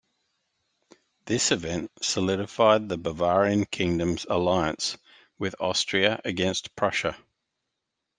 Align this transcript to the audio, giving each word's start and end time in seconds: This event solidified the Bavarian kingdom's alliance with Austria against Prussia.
This 1.25 1.51
event 1.51 1.91
solidified 2.01 2.89
the 2.89 2.97
Bavarian 2.97 3.65
kingdom's 3.65 4.25
alliance 4.27 4.97
with 5.37 5.53
Austria 5.59 6.19
against 6.25 6.75
Prussia. 6.75 7.15